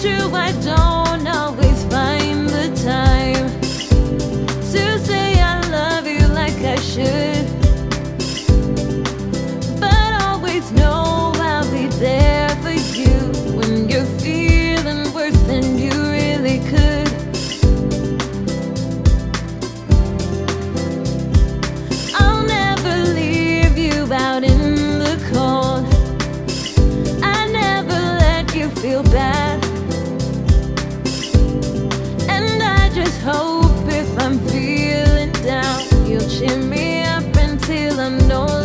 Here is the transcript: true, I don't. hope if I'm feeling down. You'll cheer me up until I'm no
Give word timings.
true, 0.00 0.34
I 0.34 0.52
don't. 0.62 0.85
hope 33.26 33.88
if 33.88 34.08
I'm 34.20 34.38
feeling 34.50 35.32
down. 35.42 35.82
You'll 36.06 36.28
cheer 36.28 36.58
me 36.58 37.02
up 37.02 37.24
until 37.36 37.98
I'm 37.98 38.18
no 38.28 38.55